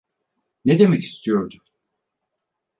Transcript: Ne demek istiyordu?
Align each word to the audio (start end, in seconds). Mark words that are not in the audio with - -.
Ne 0.65 0.79
demek 0.79 1.03
istiyordu? 1.03 1.57